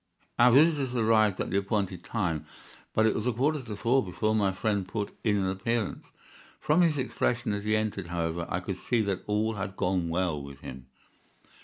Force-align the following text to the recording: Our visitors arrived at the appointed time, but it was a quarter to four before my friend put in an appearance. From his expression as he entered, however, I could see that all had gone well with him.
Our 0.39 0.49
visitors 0.49 0.95
arrived 0.95 1.39
at 1.39 1.51
the 1.51 1.59
appointed 1.59 2.03
time, 2.03 2.47
but 2.95 3.05
it 3.05 3.13
was 3.13 3.27
a 3.27 3.31
quarter 3.31 3.61
to 3.61 3.75
four 3.75 4.03
before 4.03 4.33
my 4.33 4.51
friend 4.51 4.87
put 4.87 5.15
in 5.23 5.37
an 5.37 5.45
appearance. 5.47 6.07
From 6.59 6.81
his 6.81 6.97
expression 6.97 7.53
as 7.53 7.65
he 7.65 7.75
entered, 7.75 8.07
however, 8.07 8.47
I 8.49 8.61
could 8.61 8.77
see 8.77 9.01
that 9.01 9.21
all 9.27 9.53
had 9.57 9.77
gone 9.77 10.09
well 10.09 10.41
with 10.41 10.61
him. 10.61 10.87